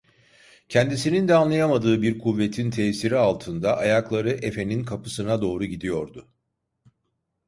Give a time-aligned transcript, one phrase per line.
[0.69, 6.27] Kendisinin de anlayamadığı bir kuvvetin tesiri altında ayakları efenin kapısına doğru gidiyordu.